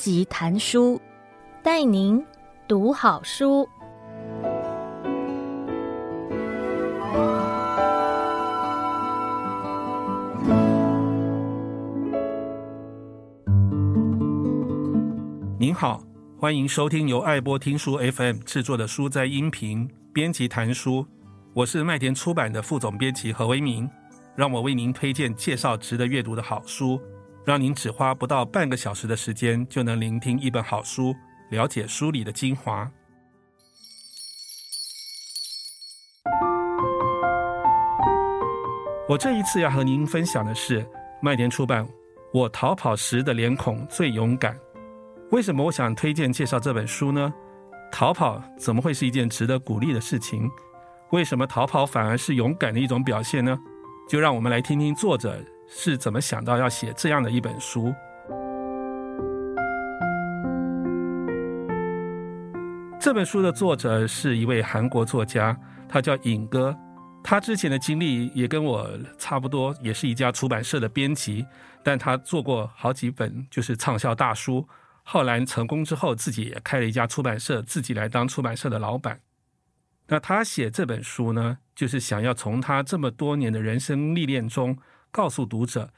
[0.00, 0.98] 辑谈书，
[1.62, 2.24] 带您
[2.66, 3.68] 读好书。
[15.58, 16.02] 您好，
[16.38, 21.06] 欢迎收听由爱播听书 FM 制作的书斋音频编辑谈书，
[21.52, 23.86] 我是麦田出版的副总编辑何为民，
[24.34, 26.98] 让我为您推荐介绍值得阅读的好书。
[27.44, 31.14] 让您只花不到半个小时的时间，就能聆听一本好书，
[31.50, 32.90] 了解书里的精华。
[39.08, 40.86] 我这一次要和您分享的是
[41.20, 41.84] 麦田出版
[42.32, 44.54] 《我逃跑时的脸孔最勇敢》。
[45.32, 47.32] 为什么我想推荐介绍这本书呢？
[47.90, 50.48] 逃跑怎么会是一件值得鼓励的事情？
[51.10, 53.58] 为什么逃跑反而是勇敢的一种表现呢？
[54.08, 55.44] 就让我们来听听作者。
[55.72, 57.94] 是怎么想到要写这样的一本书？
[63.00, 65.56] 这本书的作者是一位韩国作家，
[65.88, 66.76] 他叫尹哥。
[67.22, 71.46] 他之前的经历也跟我差不多，也是一家出版社的编辑，
[71.84, 74.66] 但他做过好几本就是畅销大书。
[75.04, 79.20] 后来成功之后，自己也开了一家出版社，自己来当出版社的老板。
[80.08, 84.76] 那他写这本书呢，就是想要从他这么多年的人生历练中。
[85.10, 85.90] 告诉读者，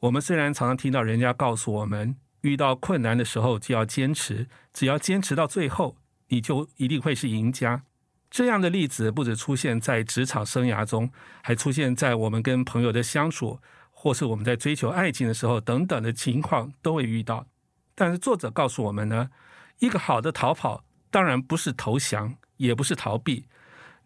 [0.00, 5.96] 我们虽然常常听到人家告诉我们，遇到困难的时候就要坚持，只要坚持到最后，
[6.28, 7.82] 你就一定会是赢家。
[8.30, 11.10] 这样的例子不止出现在职场生涯中，
[11.42, 13.58] 还出现在我们跟朋友的相处，
[13.90, 17.46] 或是我们在追求爱情的时候等等的情况都会遇到。
[17.94, 19.30] 但是作者告诉我们呢，
[19.78, 23.46] 一个好的逃跑当然不是投降，也不是逃避。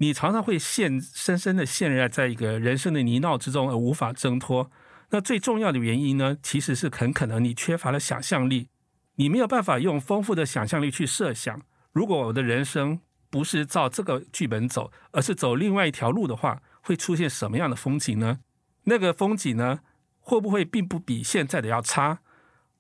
[0.03, 4.69] 你常常会陷深深的陷入在一个人生的泥淖之中而无法挣脱。
[5.11, 8.67] 那最重要的原因呢，其实是很可能你缺乏了想象力，
[9.14, 12.98] 你没有办法用丰富的想象力去设想，如果我的人生
[13.30, 18.40] 不是照这个剧本走，而是走另外一条路的话，会出现什么样的风景呢？
[18.84, 19.80] 那个风景呢，
[20.19, 22.19] 会不会并不比现在的要差？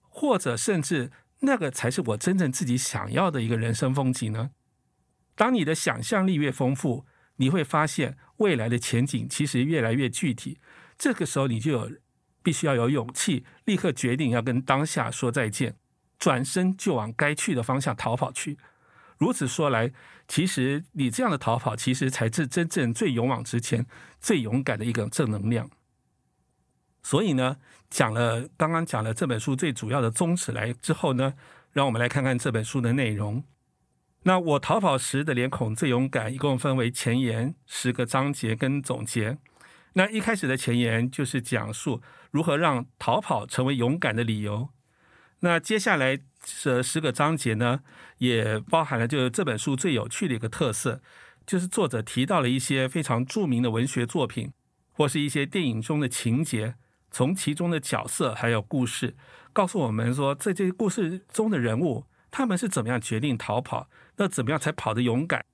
[0.08, 1.12] 或者甚至
[1.42, 4.50] 那个才是我真正自己想要的一个人生风景呢？
[5.36, 7.06] 当你的想象力越丰富，
[7.42, 10.58] 你会发现未来的前景其实越来越具体，
[10.96, 11.90] 这个时候你就有
[12.40, 15.74] 必须要有勇气，立刻决定要跟当下说再见，
[16.20, 18.58] 转身就往该去的方向逃跑去。
[19.18, 19.92] 如此说来，
[20.28, 23.86] 其实你这样的逃跑，其实才是真正最勇往直前、
[24.20, 25.68] 最勇敢的一个正能量。
[27.02, 27.56] 所以呢，
[27.90, 31.34] 讲了刚刚讲了这本书最主要的宗旨来之后呢，
[31.72, 33.42] 让我们来看看这本书的内容。
[34.24, 39.38] 那我逃跑时的脸孔最勇敢，一共分为前言、十个章节跟总结。
[39.94, 42.00] 那一开始的前言就是讲述
[42.30, 44.68] 如何让逃跑成为勇敢的理由。
[45.40, 47.80] 那接下来这十个章节呢，
[48.18, 51.02] 也包含了就是这本书最有趣的一个特色，
[51.44, 54.52] 就是作者提到了一些非常著名的文学作品，
[54.92, 56.76] 或是一些电影中的情节，
[57.10, 59.16] 从其中的角色还有故事，
[59.52, 63.90] 告诉我们说，在这些故事中的人物，他们是怎么样决定逃跑。
[64.16, 65.44] 那怎么样才跑得勇敢？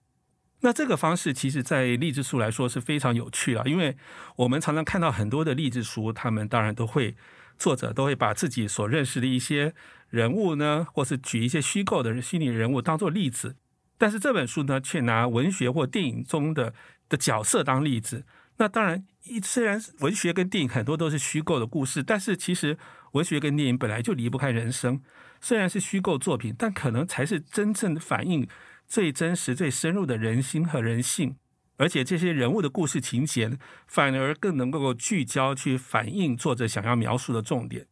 [0.61, 3.97] 那这个方式其实，在励志书来说是非常有趣了，因为
[4.35, 7.15] 我们常常看到很多的励志书，他们当然都会
[7.57, 9.73] 作者都会把自己所认识的一些
[10.11, 13.55] 人物呢，或是举一些虚构的虚拟人物当做例子，
[13.97, 16.75] 但是这本书呢，却拿文学或电影中的
[17.09, 18.25] 的角色当例子。
[18.57, 19.07] 那当然，
[19.45, 22.77] 虽然文学跟电影很多都是虚构的故事，但是其实
[23.13, 25.01] 文学跟电影本来就离不开人生。
[25.41, 28.49] 虽然是虚构作品，但可能才是真正反映
[28.87, 31.37] 最真实、最深入的人心和人性。
[31.77, 37.87] 而且这些人物的故事情节，反而更能够聚焦去反映作者想要描述的重点。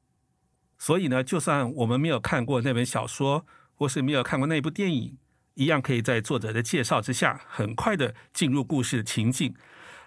[0.76, 5.16] 所以呢，就算我们没有看过那本小说，或是没有看过那部电影，
[5.54, 9.54] 一样可以在作者的介绍之下，很快的进入故事情境，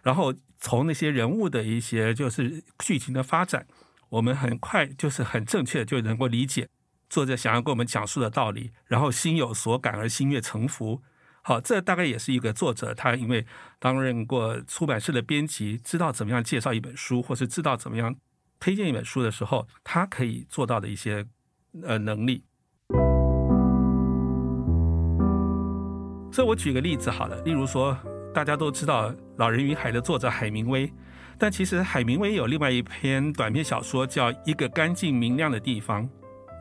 [0.03, 3.65] 然后从那些人物的一些就是剧情的发展，
[4.09, 6.67] 我们很快就是很正确就能够理解。
[7.09, 11.01] 作者想要跟我们讲述的道理，然后心有所感而心悦诚服。
[11.41, 13.45] 好，这大概也是一个作者他因为
[13.79, 18.15] 担任过出版社的编辑，知道怎么样介绍一本书，或是知道怎么样
[18.59, 21.25] 推荐一本书的时候，他可以做到的一些
[21.83, 22.43] 呃能力。
[26.31, 27.97] 所以我举个例子好了，例如说
[28.33, 30.91] 大家都知道《老人与海》的作者海明威，
[31.39, 36.03] 但其实海明威有另外一篇短篇小说叫《一个干净明亮的地方》。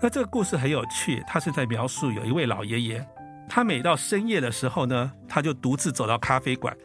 [0.01, 3.05] 那这个故事很有趣，他是在描述有一位老爷爷，
[3.49, 6.77] 他每到深夜的时候呢，他就独自走到咖啡馆，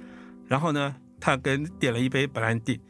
[0.48, 2.82] 然后呢，他跟点了一杯白兰地，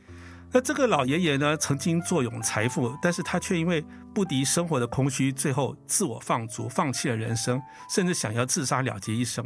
[0.53, 3.83] 那这个老爷爷呢，曾经坐拥财富，但是他却因为
[4.15, 9.45] 不敌生活的空虚，最后自我放逐，放弃了人生，甚至想要自杀了结一生。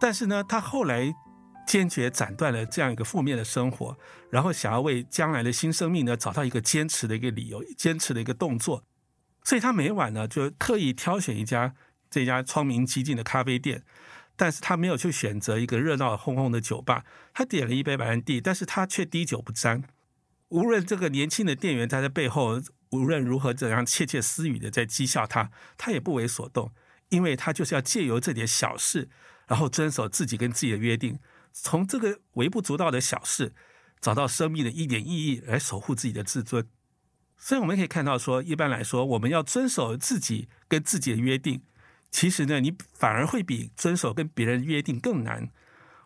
[0.00, 1.14] 但是呢，他后来
[1.70, 3.96] 坚决斩断了这样一个负面的生活，
[4.28, 8.82] 然后想要为将来的新生命呢，找到一个坚持的一个理由，坚持的一个动作。
[9.44, 11.76] 所以他每晚呢，就特意挑选一家
[12.10, 13.84] 这家窗明几净的咖啡店，
[14.34, 17.04] 但是他没有去选择一个热闹哄哄的酒吧。
[17.32, 19.84] 他点了一杯白兰地，但是他却滴酒不沾。
[20.48, 26.72] 无论这个年轻的店员在他背后无论如何怎样窃窃私语的在讥笑他，他也不为所动，
[27.10, 29.08] 因为他就是要借由这点小事，
[29.46, 31.20] 然后遵守自己跟自己的约定，
[31.52, 33.52] 从这个微不足道的小事，
[34.00, 36.66] 找到生命的一点意义，来守护自己的自尊。
[37.36, 41.62] 所以我们可以看到说，一般来说，我们要遵守自己跟自己的约定，
[42.10, 45.50] 其实呢，你反而会比遵守跟别人约定更难。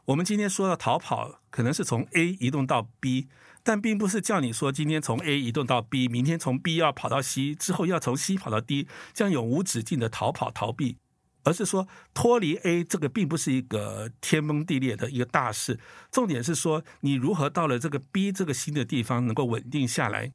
[0.06, 3.28] 我们今天说到逃跑，可能是从 A 移动到 B，
[3.62, 10.98] 但并不是叫你说今天从 A 移动到 B，明天从 B 要跑到 C，之后要从 C 跑到 D，这样永无止境的逃跑逃避，
[11.44, 15.78] 而是说脱离 A 这个并不是一个天崩地裂的一个大事，
[16.10, 20.32] 重点是说你如何到了这个 B 这个新的地方能够稳定下来。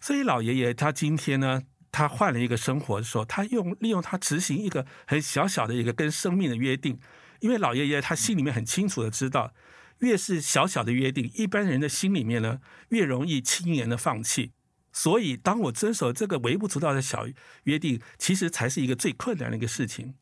[0.00, 1.62] 所以老爷爷他今天呢，
[1.92, 6.98] 他换了一个生活的时候，他用利用他执行一个很小小的一个跟生命的约定，
[7.40, 9.52] 因为老爷爷他心里面很清楚的知道，
[9.98, 12.60] 越是小小的约定，一般人的心里面呢
[12.90, 14.52] 越容易轻言的放弃。
[14.92, 17.26] 所以当我遵守这个微不足道的小
[17.64, 20.14] 约定，其实才是一个最困难的一个事情。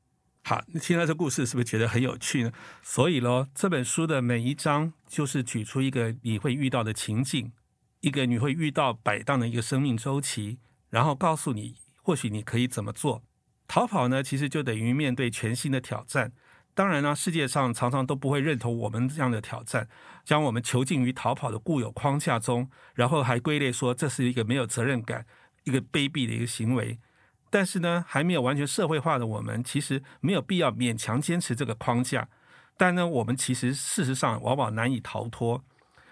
[0.48, 2.52] 好，你听到这故事是不是觉得很有趣呢？
[2.80, 7.50] 所以喽，这本书的每一章就是举出一个你会遇到的情景。
[8.00, 13.24] 一个你会遇到摆荡的一个生命周期，然后告诉你，或许你可以怎么做。
[13.66, 16.30] 逃跑呢，其实就等于面对全新的挑战。
[16.74, 19.88] 当然呢，世界上常常都不会认同我们这样的挑战，
[20.24, 25.26] 将我们囚禁于逃跑的固有框架中，然后还归类说这是一个没有责任感、
[25.64, 27.00] 一个卑鄙的一个行为。
[27.56, 32.28] 但是呢，还没有完全社会化的我们，其实没有必要勉强坚持这个框架。
[32.76, 35.64] 但呢，我们其实事实上往往难以逃脱。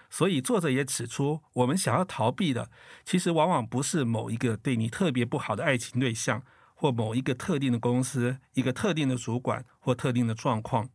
[0.09, 2.71] 所以作者也指出，我们想要逃避的，
[3.03, 6.41] 其实往往不是某一个对你特别不好的爱情对象，
[6.73, 10.89] 或某一个特定的公司、一个特定的主管或特定的状况，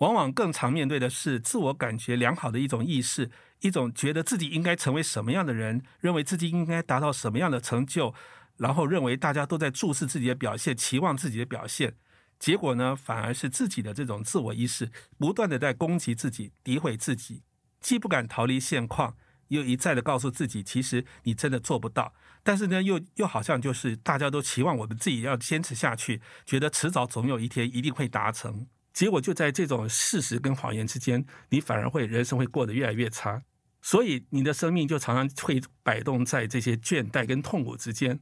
[0.00, 3.30] 往往更常面对的是自我感觉良好的一种意识，
[3.60, 8.12] 一种觉得自己应该成为什么样的人，认为自己应该达到什么样的成就，
[8.56, 11.96] 然后认为大家都在注视自己的表现，期望自己的表现，
[12.38, 17.42] 结果呢，反而是自己的这种自我意识不断地在攻击自己、诋毁自己。
[17.80, 19.16] 既不敢逃离现况，
[19.48, 22.14] 又一再的告诉自己，其实你真的做不到。
[22.42, 28.66] 但是呢，又又好像就是大家都期望我们自己要坚持下去，觉得迟早总有一天一定会达成。
[28.92, 33.42] 结果就在这种事实跟谎言之间，你反而会人生会过得越来越差。
[33.82, 38.20] 所以你的生命就常常会摆动在这些倦怠跟痛苦之间，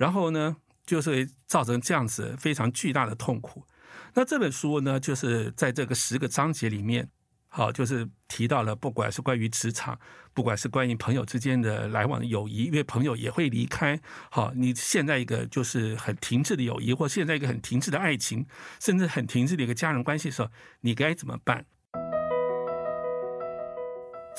[0.00, 0.56] 然后呢，
[0.86, 3.66] 就是会造成这样子非常巨大的痛苦。
[4.14, 7.10] 那这本书呢，就是在这个十个章节里面。
[7.52, 9.98] 好，就是提到了，不管是关于职场，
[10.32, 14.00] 不管是关于朋友之间的来往友谊，因为朋友也会离开。
[14.30, 18.46] 好，你现在一个就是很停滞的友谊，或现在一个很停滞的爱情，
[18.80, 20.48] 甚至很停滞的一个家人关系的时候，
[20.82, 21.66] 你该怎么办？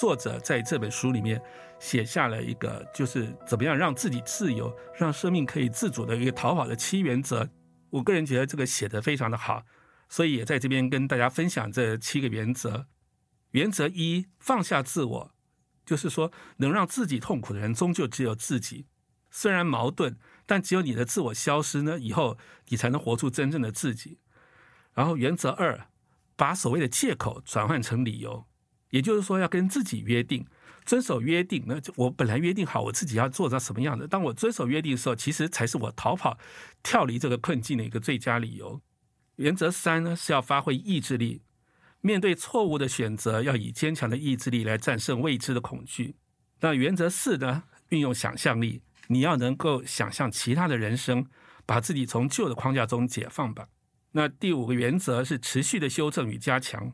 [0.01, 1.39] 作者在这本书里面
[1.79, 7.47] 写下了一个，就是怎么样让自己自由，让生命可以自主的一个逃跑的七原则。
[7.91, 9.63] 我个人觉得这个写得非常的好，
[10.09, 12.87] 所以也在这边跟大家分享这七个原则。
[13.51, 15.35] 原则一：放下自我，
[15.85, 18.87] 就是说，能让自己痛苦的人，终究只有自己。
[19.29, 24.17] 虽然矛盾，但只有你的自我消失呢，以后你才能活出真正的自己。
[24.95, 25.89] 然后，原则二：
[26.35, 28.47] 把所谓的借口转换成理由，
[28.91, 30.45] 也就是说，要跟自己约定，
[30.85, 31.63] 遵守约定。
[31.65, 36.37] 那我本来约定好我自己要做到什么样的，当我遵守约定的时候，其实才是我逃跑、
[36.83, 38.79] 跳离这个困境的一个最佳理由。
[39.37, 41.41] 原则三呢，是要发挥意志力。
[42.01, 46.15] 面对错误的选择，要以坚强的意志力来战胜未知的恐惧。
[46.59, 47.63] 那原则四呢？
[47.89, 51.25] 运用想象力，你要能够想象其他的人生，
[51.65, 53.67] 把自己从旧的框架中解放吧。
[54.13, 56.93] 那第五个原则是持续的修正与加强。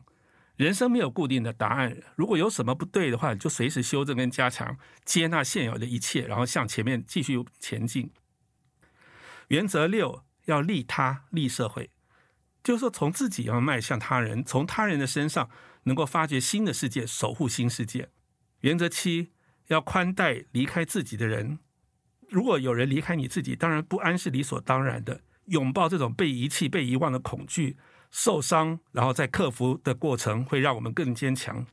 [0.58, 8.10] 人生没有固定的答案，如果有什么不对的话，就随时修正跟加强，接纳现有的一切，然后向前面继续前进。
[9.46, 11.90] 原则六，要利他利社会。
[12.64, 15.48] 就是说，从自己要迈向他人，从他人的身上
[15.84, 18.08] 能够发掘新的世界，守护新世界。
[18.62, 19.30] 原则七，
[19.68, 21.60] 要宽待离开自己的人。
[22.28, 25.20] 如果有人离开你自己，当然不安是理所当然的。
[25.44, 27.78] 拥抱这种被遗弃、被遗忘的恐惧、
[28.10, 31.66] 受伤，然后在克服的过程，会让我们更坚强。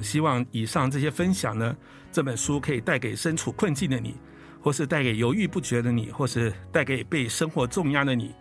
[0.00, 1.76] 希望以上这些分享呢，
[2.10, 4.16] 这本书可以带给身处困境的你，
[4.60, 8.34] 或是带给犹豫不决的你，或是带给被生活重压的你，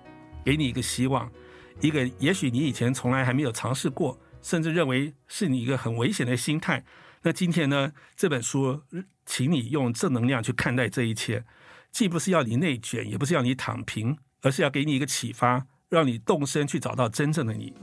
[0.43, 1.31] 给你一个希望，
[1.79, 6.83] 一个也许你以前从来还没有尝试过，甚至认为是你一个很危险的心态。
[7.21, 8.81] 那今天呢，这本书，
[9.27, 11.45] 请你用正能量去看待这一切，
[11.91, 17.73] 既不是要你内卷，也不是要你躺平，而是要给你一个启发，让你动身去找到真正的你。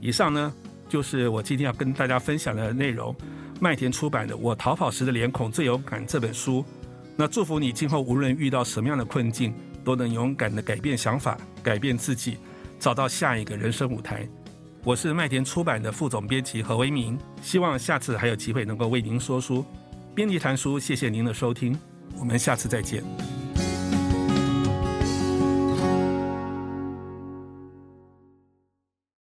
[0.00, 0.52] 以上呢，
[0.88, 3.14] 就是我今天要跟大家分享的内容。
[3.60, 6.64] 麦田出版的《我逃跑时的脸孔最勇敢》这本书，
[7.16, 12.38] 那祝福你今后无论遇到什么样的困境，都能勇敢地改变想法，改变自己，
[12.80, 14.28] 找到下一个人生舞台。
[14.82, 19.64] 我是麦田出版的副总编辑何为民，希望下次还有机会能够为您说书。
[20.14, 21.78] 编辑谈书，谢谢您的收听，
[22.18, 23.33] 我们下次再见。